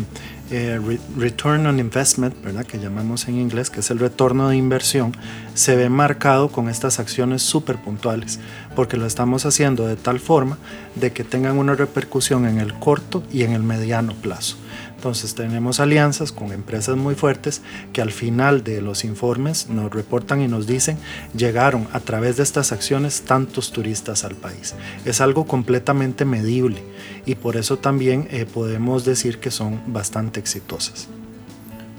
[0.51, 2.64] eh, return on investment, ¿verdad?
[2.64, 5.12] que llamamos en inglés, que es el retorno de inversión,
[5.55, 8.38] se ve marcado con estas acciones súper puntuales,
[8.77, 10.59] porque lo estamos haciendo de tal forma
[10.94, 14.57] de que tengan una repercusión en el corto y en el mediano plazo.
[14.96, 17.61] Entonces tenemos alianzas con empresas muy fuertes
[17.92, 20.96] que al final de los informes nos reportan y nos dicen
[21.37, 24.74] llegaron a través de estas acciones tantos turistas al país.
[25.04, 26.82] Es algo completamente medible
[27.26, 31.09] y por eso también eh, podemos decir que son bastante exitosas.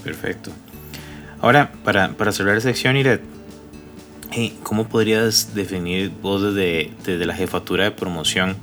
[0.04, 0.52] Perfecto.
[1.40, 3.22] Ahora, para, para cerrar la sección, Iret,
[4.36, 8.58] eh, ¿cómo podrías definir vos desde, desde la jefatura de promoción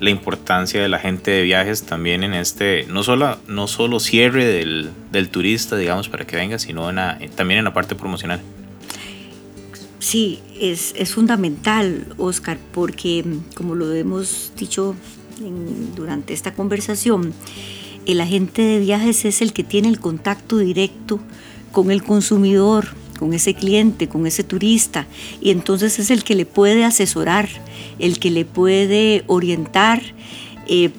[0.00, 4.46] la importancia de la gente de viajes también en este, no solo, no solo cierre
[4.46, 6.90] del, del turista, digamos, para que venga, sino
[7.36, 8.40] también en la parte promocional.
[9.98, 13.22] Sí, es, es fundamental, Oscar, porque
[13.54, 14.96] como lo hemos dicho
[15.94, 17.34] durante esta conversación,
[18.06, 21.20] el agente de viajes es el que tiene el contacto directo
[21.72, 22.88] con el consumidor,
[23.20, 25.06] con ese cliente, con ese turista,
[25.42, 27.48] y entonces es el que le puede asesorar,
[27.98, 30.02] el que le puede orientar
[30.66, 30.90] eh,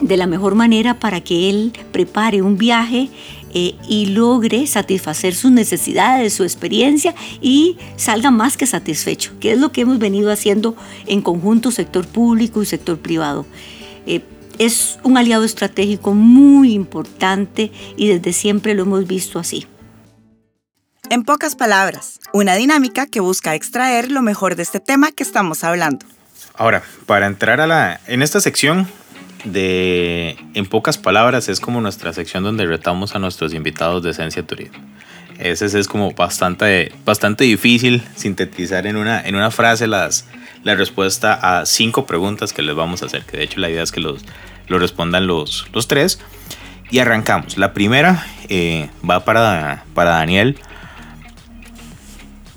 [0.00, 3.10] de la mejor manera para que él prepare un viaje
[3.52, 9.58] eh, y logre satisfacer sus necesidades, su experiencia y salga más que satisfecho, que es
[9.60, 10.74] lo que hemos venido haciendo
[11.06, 13.44] en conjunto sector público y sector privado.
[14.06, 14.22] Eh,
[14.58, 19.66] es un aliado estratégico muy importante y desde siempre lo hemos visto así.
[21.10, 25.62] En pocas palabras, una dinámica que busca extraer lo mejor de este tema que estamos
[25.62, 26.06] hablando.
[26.54, 28.00] Ahora, para entrar a la...
[28.06, 28.88] En esta sección
[29.44, 30.38] de...
[30.54, 34.78] En pocas palabras es como nuestra sección donde retamos a nuestros invitados de Esencia Turismo.
[35.38, 40.24] Ese es como bastante, bastante difícil sintetizar en una, en una frase las,
[40.62, 43.82] la respuesta a cinco preguntas que les vamos a hacer, que de hecho la idea
[43.82, 44.24] es que los,
[44.68, 46.18] lo respondan los, los tres.
[46.90, 47.58] Y arrancamos.
[47.58, 50.58] La primera eh, va para, para Daniel.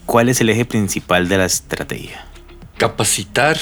[0.07, 2.25] ¿Cuál es el eje principal de la estrategia?
[2.77, 3.57] Capacitar,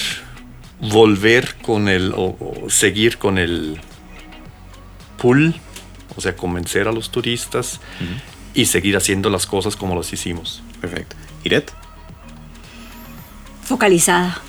[0.80, 2.38] volver con el, o,
[2.70, 3.82] seguir con el
[5.18, 5.56] pool,
[6.16, 7.82] o sea, convencer a los turistas
[8.54, 10.62] y seguir haciendo las cosas como las hicimos.
[10.80, 11.16] Perfecto.
[11.44, 11.74] ¿Iret?
[13.64, 14.40] Focalizada.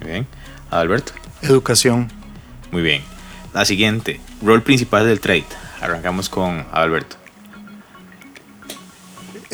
[0.00, 0.26] Muy bien.
[0.70, 1.12] Alberto.
[1.42, 2.08] Educación.
[2.70, 3.02] Muy bien.
[3.52, 5.46] La siguiente, rol principal del trade.
[5.80, 7.15] Arrancamos con Alberto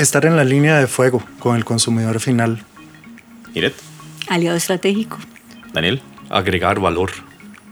[0.03, 2.65] estar en la línea de fuego con el consumidor final.
[3.55, 3.75] Iret.
[4.29, 5.19] Aliado estratégico.
[5.73, 6.03] Daniel.
[6.31, 7.11] Agregar valor.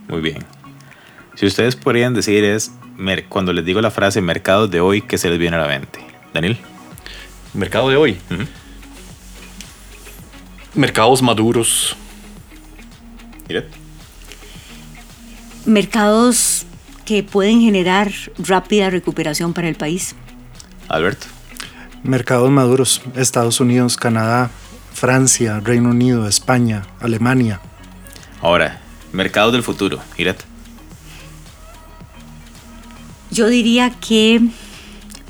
[0.08, 0.44] Muy bien.
[1.34, 2.72] Si ustedes podrían decir es,
[3.28, 6.00] cuando les digo la frase mercados de hoy, ¿qué se les viene a la mente?
[6.34, 6.58] Daniel.
[7.54, 8.18] Mercado de hoy.
[10.74, 11.96] Mercados maduros.
[13.48, 13.68] Iret.
[15.64, 16.66] Mercados
[17.04, 20.14] que pueden generar rápida recuperación para el país.
[20.88, 21.26] Alberto.
[22.02, 24.50] Mercados maduros, Estados Unidos, Canadá,
[24.92, 27.60] Francia, Reino Unido, España, Alemania.
[28.40, 28.80] Ahora,
[29.12, 30.40] mercados del futuro, Irat.
[33.30, 34.40] Yo diría que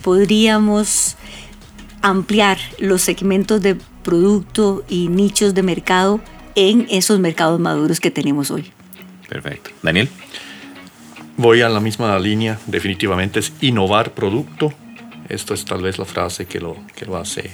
[0.02, 1.16] podríamos
[2.02, 6.20] ampliar los segmentos de producto y nichos de mercado
[6.54, 8.72] en esos mercados maduros que tenemos hoy.
[9.28, 9.70] Perfecto.
[9.82, 10.08] Daniel.
[11.36, 14.72] voy a la misma línea, definitivamente es innovar producto.
[15.30, 17.50] Esto es tal vez la frase que lo, que lo hace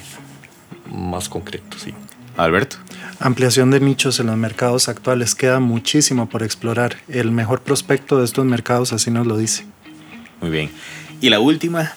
[0.91, 1.93] más concreto, sí.
[2.37, 2.79] Alberto.
[3.21, 5.35] Ampliación de nichos en los mercados actuales.
[5.35, 6.97] Queda muchísimo por explorar.
[7.09, 9.67] El mejor prospecto de estos mercados así nos lo dice.
[10.41, 10.71] Muy bien.
[11.21, 11.95] Y la última,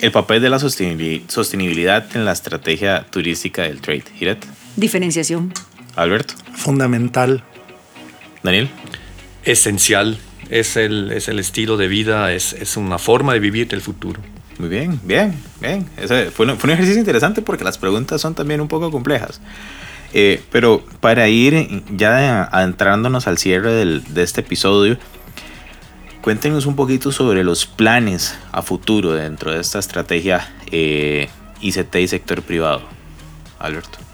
[0.00, 4.04] el papel de la sostenibilidad en la estrategia turística del trade.
[4.18, 4.46] Hiret.
[4.76, 5.52] Diferenciación.
[5.94, 6.34] Alberto.
[6.54, 7.44] Fundamental.
[8.42, 8.68] Daniel.
[9.44, 10.18] Esencial.
[10.48, 14.20] Es el, es el estilo de vida, es, es una forma de vivir del futuro.
[14.58, 15.86] Muy bien, bien, bien.
[15.96, 19.40] Ese fue, un, fue, un, ejercicio interesante porque las preguntas son también un poco complejas.
[20.14, 24.96] Eh, pero para ir ya adentrándonos al cierre del, de este episodio,
[26.22, 31.28] cuéntenos un poquito sobre los planes a futuro dentro de esta estrategia eh,
[31.60, 32.82] ICT y sector privado.
[33.58, 34.05] Alberto.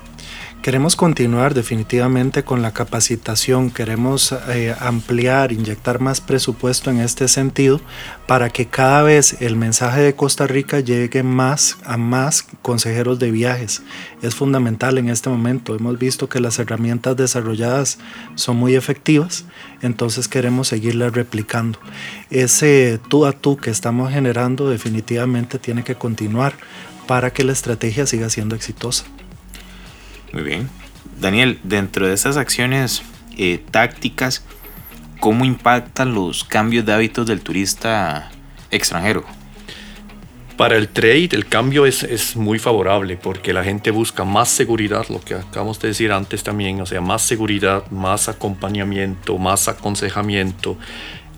[0.62, 7.80] Queremos continuar definitivamente con la capacitación, queremos eh, ampliar, inyectar más presupuesto en este sentido
[8.28, 13.32] para que cada vez el mensaje de Costa Rica llegue más a más consejeros de
[13.32, 13.82] viajes.
[14.22, 15.74] Es fundamental en este momento.
[15.74, 17.98] Hemos visto que las herramientas desarrolladas
[18.36, 19.44] son muy efectivas,
[19.80, 21.80] entonces queremos seguirlas replicando.
[22.30, 26.54] Ese tú a tú que estamos generando definitivamente tiene que continuar
[27.08, 29.06] para que la estrategia siga siendo exitosa.
[30.32, 30.68] Muy bien.
[31.20, 33.02] Daniel, dentro de esas acciones
[33.36, 34.44] eh, tácticas,
[35.20, 38.30] ¿cómo impactan los cambios de hábitos del turista
[38.70, 39.24] extranjero?
[40.56, 45.06] Para el trade el cambio es, es, muy favorable porque la gente busca más seguridad,
[45.08, 50.76] lo que acabamos de decir antes también, o sea, más seguridad, más acompañamiento, más aconsejamiento.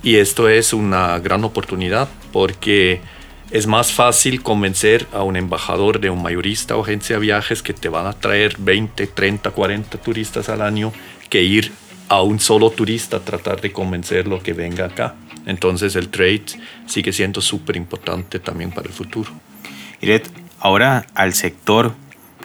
[0.03, 3.01] Y esto es una gran oportunidad porque
[3.55, 7.73] es más fácil convencer a un embajador de un mayorista o agencia de viajes que
[7.73, 10.93] te van a traer 20, 30, 40 turistas al año
[11.31, 11.71] que ir
[12.09, 15.15] a un solo turista a tratar de convencerlo que venga acá.
[15.47, 16.47] Entonces el trade
[16.87, 19.31] sigue siendo súper importante también para el futuro.
[20.01, 21.95] Iret, ahora al sector,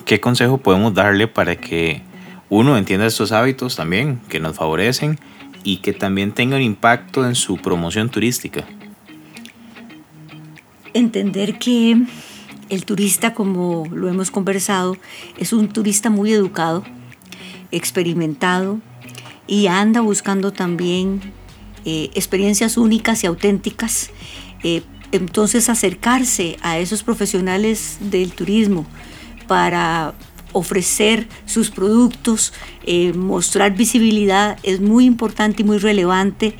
[0.05, 2.03] ¿qué consejo podemos darle para que
[2.49, 5.17] uno entienda estos hábitos también que nos favorecen
[5.63, 8.63] y que también tengan impacto en su promoción turística?
[10.93, 11.97] Entender que
[12.69, 14.95] el turista, como lo hemos conversado,
[15.37, 16.83] es un turista muy educado,
[17.71, 18.79] experimentado
[19.47, 21.21] y anda buscando también
[21.85, 24.11] eh, experiencias únicas y auténticas.
[24.63, 28.85] Eh, entonces acercarse a esos profesionales del turismo
[29.47, 30.13] para
[30.51, 32.53] ofrecer sus productos,
[32.85, 36.55] eh, mostrar visibilidad es muy importante y muy relevante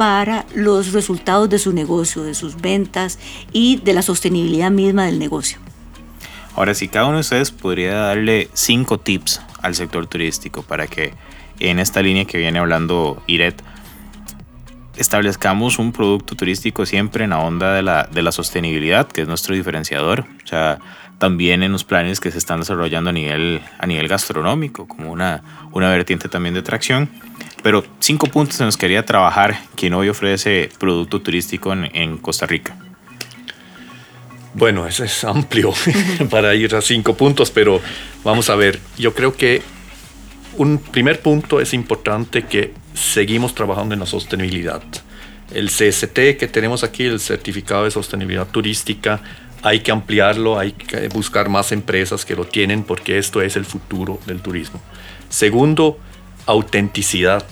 [0.00, 3.18] para los resultados de su negocio, de sus ventas
[3.52, 5.58] y de la sostenibilidad misma del negocio.
[6.56, 11.12] Ahora, si cada uno de ustedes podría darle cinco tips al sector turístico para que
[11.58, 13.62] en esta línea que viene hablando Iret,
[15.00, 19.28] establezcamos un producto turístico siempre en la onda de la, de la sostenibilidad, que es
[19.28, 20.26] nuestro diferenciador.
[20.44, 20.78] O sea,
[21.18, 25.68] también en los planes que se están desarrollando a nivel, a nivel gastronómico, como una,
[25.72, 27.10] una vertiente también de atracción
[27.62, 32.16] pero cinco puntos en los que quería trabajar quien hoy ofrece producto turístico en, en
[32.18, 32.76] Costa Rica.
[34.54, 35.72] Bueno, ese es amplio
[36.30, 37.80] para ir a cinco puntos, pero
[38.24, 38.80] vamos a ver.
[38.98, 39.62] Yo creo que
[40.56, 44.82] un primer punto es importante que seguimos trabajando en la sostenibilidad.
[45.52, 49.20] El CST que tenemos aquí, el Certificado de Sostenibilidad Turística,
[49.62, 53.64] hay que ampliarlo, hay que buscar más empresas que lo tienen porque esto es el
[53.64, 54.80] futuro del turismo.
[55.28, 55.98] Segundo,
[56.46, 57.44] autenticidad,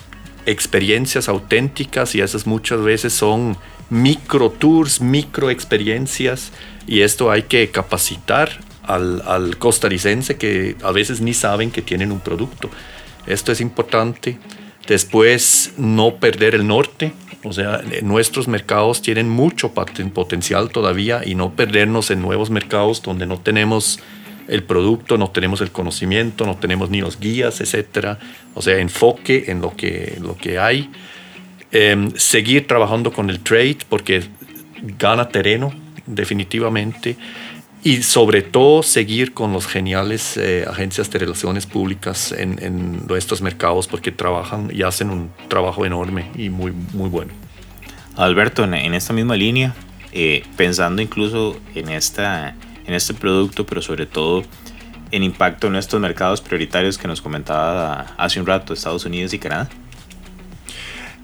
[0.45, 3.57] experiencias auténticas y esas muchas veces son
[3.89, 6.51] micro tours, micro experiencias
[6.87, 8.59] y esto hay que capacitar
[8.95, 12.69] al, al costarricense que a veces ni saben que tienen un producto.
[13.27, 14.37] Esto es importante.
[14.87, 17.13] Después, no perder el norte.
[17.43, 23.25] O sea, nuestros mercados tienen mucho potencial todavía y no perdernos en nuevos mercados donde
[23.25, 23.99] no tenemos
[24.49, 28.19] el producto, no tenemos el conocimiento, no tenemos ni los guías, etcétera.
[28.55, 30.89] O sea, enfoque en lo que, lo que hay.
[31.71, 34.23] Em, seguir trabajando con el trade porque
[34.97, 35.71] gana terreno,
[36.07, 37.15] definitivamente.
[37.81, 43.41] Y sobre todo seguir con los geniales eh, agencias de relaciones públicas en, en, nuestros
[43.41, 47.31] mercados porque trabajan y hacen un trabajo enorme y muy, muy bueno.
[48.17, 49.73] Alberto, en, en esta misma línea,
[50.11, 52.55] eh, pensando incluso en esta
[52.89, 54.43] en este producto, pero sobre todo
[55.11, 59.39] en impacto en estos mercados prioritarios que nos comentaba hace un rato, Estados Unidos y
[59.39, 59.69] Canadá?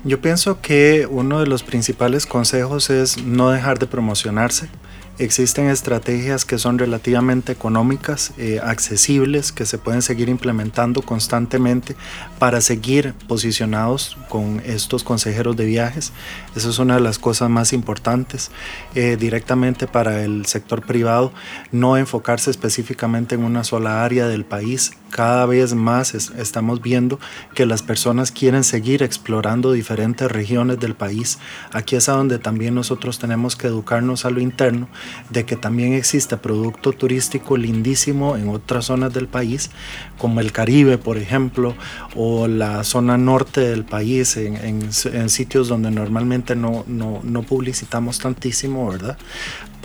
[0.03, 4.69] Yo pienso que uno de los principales consejos es no dejar de promocionarse.
[5.17, 11.95] Existen estrategias que son relativamente económicas, eh, accesibles, que se pueden seguir implementando constantemente
[12.37, 16.11] para seguir posicionados con estos consejeros de viajes.
[16.55, 18.51] Esa es una de las cosas más importantes.
[18.93, 21.31] Eh, directamente para el sector privado,
[21.71, 24.91] no enfocarse específicamente en una sola área del país.
[25.15, 27.21] Cada vez más estamos viendo
[27.53, 31.39] que las personas quieren seguir explorando diferentes regiones del país.
[31.71, 34.89] Aquí es a donde también nosotros tenemos que educarnos a lo interno
[35.29, 39.71] de que también existe producto turístico lindísimo en otras zonas del país,
[40.17, 41.75] como el Caribe, por ejemplo,
[42.13, 44.91] o la zona norte del país, en,
[45.29, 49.17] sitios donde normalmente no, no, no publicitamos tantísimo, ¿verdad?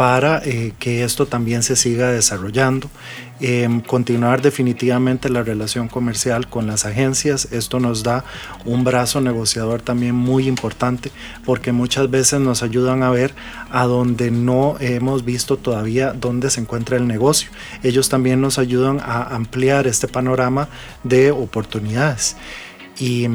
[0.00, 2.88] para eh, que esto también se siga desarrollando.
[3.42, 7.48] Em, continuar definitivamente la relación comercial con las agencias.
[7.52, 8.22] Esto nos da
[8.66, 11.10] un brazo negociador también muy importante
[11.46, 13.34] porque muchas veces nos ayudan a ver
[13.70, 17.48] a donde no hemos visto todavía dónde se encuentra el negocio.
[17.82, 20.68] Ellos también nos ayudan a ampliar este panorama
[21.02, 22.36] de oportunidades.
[22.98, 23.26] Y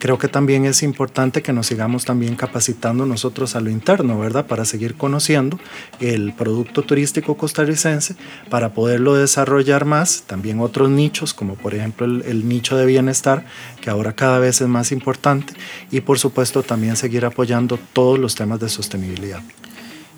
[0.00, 4.46] creo que también es importante que nos sigamos también capacitando nosotros a lo interno, ¿verdad?
[4.46, 5.60] Para seguir conociendo
[6.00, 8.16] el producto turístico costarricense,
[8.48, 13.44] para poderlo desarrollar más, también otros nichos, como por ejemplo el, nicho de bienestar,
[13.82, 15.52] que ahora cada vez es más importante,
[15.90, 19.42] y por supuesto también seguir apoyando todos los temas de sostenibilidad.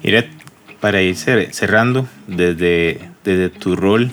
[0.05, 0.31] Iret,
[0.81, 4.13] para ir cerrando, desde, desde tu rol,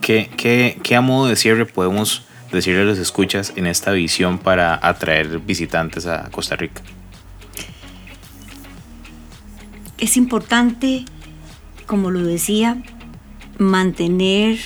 [0.00, 4.38] ¿qué, qué, qué a modo de cierre podemos decirle a los escuchas en esta visión
[4.38, 6.82] para atraer visitantes a Costa Rica?
[9.98, 11.04] Es importante,
[11.86, 12.82] como lo decía,
[13.58, 14.58] mantener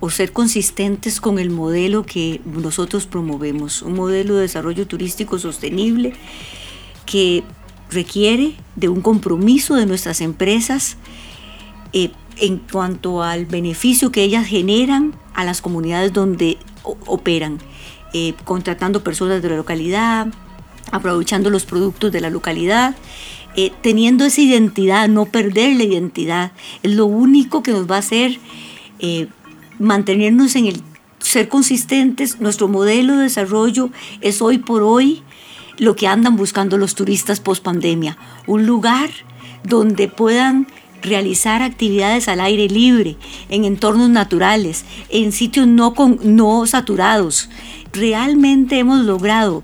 [0.00, 6.14] o ser consistentes con el modelo que nosotros promovemos, un modelo de desarrollo turístico sostenible
[7.04, 7.44] que
[7.90, 10.96] requiere de un compromiso de nuestras empresas
[11.92, 17.58] eh, en cuanto al beneficio que ellas generan a las comunidades donde operan,
[18.12, 20.28] eh, contratando personas de la localidad,
[20.90, 22.94] aprovechando los productos de la localidad,
[23.56, 26.52] eh, teniendo esa identidad, no perder la identidad,
[26.82, 28.38] es lo único que nos va a hacer
[29.00, 29.28] eh,
[29.78, 30.82] mantenernos en el
[31.18, 32.40] ser consistentes.
[32.40, 35.22] Nuestro modelo de desarrollo es hoy por hoy
[35.78, 39.10] lo que andan buscando los turistas post pandemia, un lugar
[39.64, 40.66] donde puedan
[41.02, 43.16] realizar actividades al aire libre,
[43.48, 47.48] en entornos naturales, en sitios no, con, no saturados.
[47.92, 49.62] Realmente hemos logrado,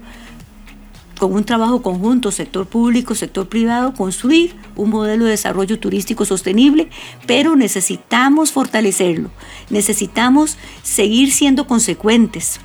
[1.18, 6.90] con un trabajo conjunto, sector público, sector privado, construir un modelo de desarrollo turístico sostenible,
[7.26, 9.30] pero necesitamos fortalecerlo,
[9.70, 12.60] necesitamos seguir siendo consecuentes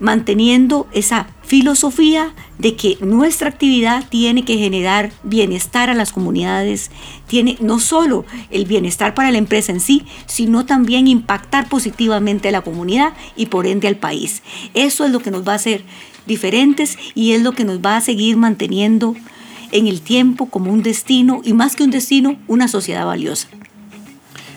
[0.00, 6.90] manteniendo esa filosofía de que nuestra actividad tiene que generar bienestar a las comunidades,
[7.28, 12.52] tiene no solo el bienestar para la empresa en sí, sino también impactar positivamente a
[12.52, 14.42] la comunidad y por ende al país.
[14.74, 15.84] Eso es lo que nos va a hacer
[16.26, 19.14] diferentes y es lo que nos va a seguir manteniendo
[19.70, 23.48] en el tiempo como un destino y más que un destino, una sociedad valiosa.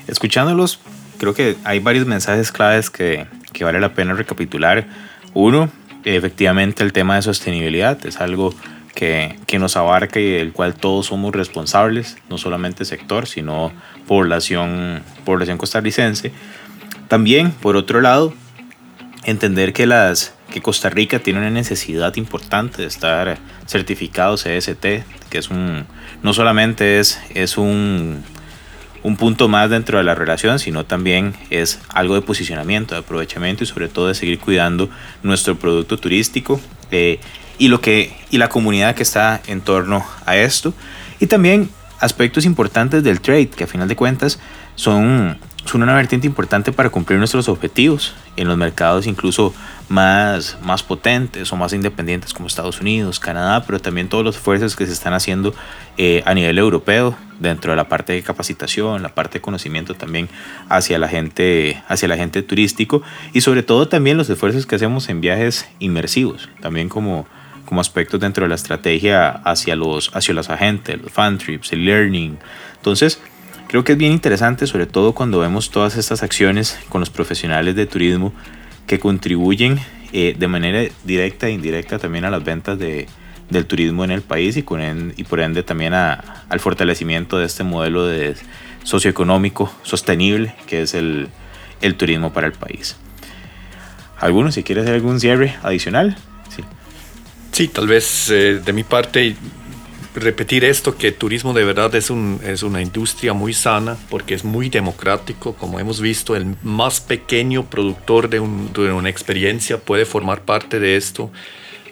[0.07, 0.79] Escuchándolos,
[1.19, 4.87] creo que hay varios mensajes claves que, que vale la pena recapitular
[5.35, 5.69] uno,
[6.03, 8.53] efectivamente el tema de sostenibilidad es algo
[8.95, 13.71] que, que, nos abarca y del cual todos somos responsables, no solamente sector, sino
[14.07, 16.31] población, población costarricense.
[17.07, 18.33] También, por otro lado,
[19.23, 24.85] entender que, las, que Costa Rica tiene una necesidad importante de estar certificado CST,
[25.29, 25.85] que es un,
[26.23, 28.23] no solamente es, es un
[29.03, 33.63] un punto más dentro de la relación, sino también es algo de posicionamiento, de aprovechamiento
[33.63, 34.89] y sobre todo de seguir cuidando
[35.23, 36.59] nuestro producto turístico
[36.91, 37.19] eh,
[37.57, 40.73] y, lo que, y la comunidad que está en torno a esto.
[41.19, 41.69] Y también
[41.99, 44.39] aspectos importantes del trade, que a final de cuentas
[44.75, 49.53] son son una vertiente importante para cumplir nuestros objetivos en los mercados incluso
[49.89, 54.75] más, más potentes o más independientes como Estados Unidos, Canadá, pero también todos los esfuerzos
[54.75, 55.53] que se están haciendo
[55.97, 60.29] eh, a nivel europeo dentro de la parte de capacitación, la parte de conocimiento también
[60.69, 63.01] hacia la gente, hacia la gente turístico
[63.33, 67.27] y sobre todo también los esfuerzos que hacemos en viajes inmersivos, también como,
[67.65, 71.85] como aspectos dentro de la estrategia hacia los, hacia los agentes, los fan trips, el
[71.85, 72.37] learning.
[72.75, 73.19] Entonces,
[73.69, 77.75] Creo que es bien interesante, sobre todo cuando vemos todas estas acciones con los profesionales
[77.75, 78.33] de turismo
[78.89, 79.79] que contribuyen
[80.13, 83.05] eh, de manera directa e indirecta también a las ventas de,
[83.51, 87.45] del turismo en el país y, con y por ende también a, al fortalecimiento de
[87.45, 88.35] este modelo de
[88.83, 91.27] socioeconómico sostenible que es el,
[91.81, 92.95] el turismo para el país.
[94.19, 96.17] ¿Alguno, si quiere hacer algún cierre adicional?
[96.49, 96.63] Sí,
[97.51, 99.35] sí tal vez eh, de mi parte
[100.15, 104.43] repetir esto, que turismo de verdad es, un, es una industria muy sana porque es
[104.43, 105.53] muy democrático.
[105.53, 110.95] Como hemos visto, el más pequeño productor de, de una experiencia puede formar parte de
[110.95, 111.31] esto.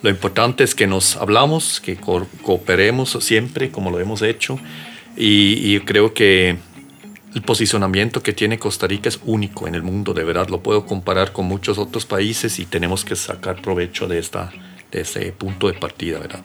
[0.02, 4.60] Lo importante es que nos hablamos, que cooperemos siempre como lo hemos hecho
[5.16, 6.58] y, y creo que
[7.34, 10.86] el posicionamiento que tiene Costa Rica es único en el mundo, de verdad lo puedo
[10.86, 14.52] comparar con muchos otros países y tenemos que sacar provecho de, esta,
[14.92, 16.44] de ese punto de partida, ¿verdad?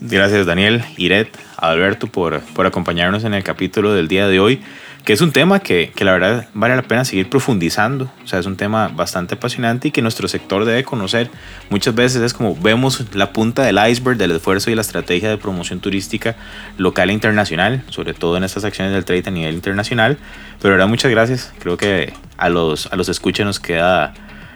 [0.00, 4.62] Gracias Daniel, Iret, Alberto por, por acompañarnos en el capítulo del día de hoy
[5.08, 8.12] que es un tema que, que, la verdad vale la pena seguir profundizando.
[8.22, 11.30] O sea, es un tema bastante apasionante y que nuestro sector debe conocer.
[11.70, 15.38] Muchas veces es como vemos la punta del iceberg del esfuerzo y la estrategia de
[15.38, 16.36] promoción turística
[16.76, 20.18] local e internacional, sobre todo en estas acciones del trade a nivel internacional.
[20.60, 21.54] Pero ahora muchas gracias.
[21.58, 24.12] Creo que a los, a los escuchas nos queda,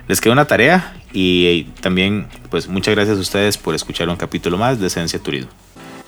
[0.06, 4.58] les queda una tarea y también pues muchas gracias a ustedes por escuchar un capítulo
[4.58, 5.50] más de Esencia Turismo.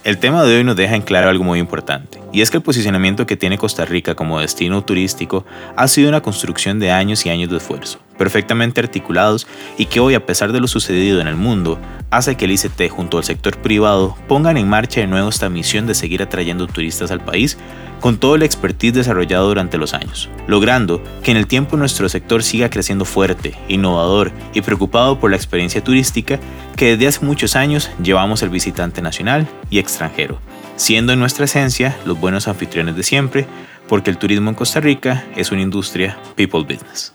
[0.04, 2.62] El tema de hoy nos deja en claro algo muy importante, y es que el
[2.62, 5.46] posicionamiento que tiene Costa Rica como destino turístico
[5.76, 9.46] ha sido una construcción de años y años de esfuerzo, perfectamente articulados
[9.78, 11.78] y que hoy, a pesar de lo sucedido en el mundo,
[12.10, 15.86] hace que el ICT junto al sector privado pongan en marcha de nuevo esta misión
[15.86, 17.56] de seguir atrayendo turistas al país
[18.04, 22.42] con todo el expertise desarrollado durante los años, logrando que en el tiempo nuestro sector
[22.42, 26.38] siga creciendo fuerte, innovador y preocupado por la experiencia turística
[26.76, 30.38] que desde hace muchos años llevamos el visitante nacional y extranjero,
[30.76, 33.46] siendo en nuestra esencia los buenos anfitriones de siempre,
[33.88, 37.14] porque el turismo en Costa Rica es una industria people business.